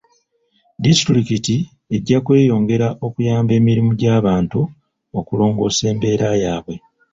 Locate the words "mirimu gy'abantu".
3.67-4.59